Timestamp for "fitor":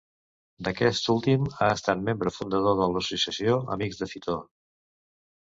4.17-4.43